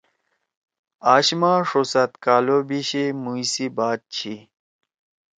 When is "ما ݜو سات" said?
1.39-2.11